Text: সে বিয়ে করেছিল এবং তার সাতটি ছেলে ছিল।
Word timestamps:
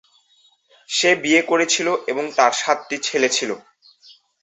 সে 0.89 1.09
বিয়ে 1.23 1.41
করেছিল 1.41 1.87
এবং 2.07 2.25
তার 2.37 2.53
সাতটি 2.53 2.95
ছেলে 3.07 3.29
ছিল। 3.29 3.51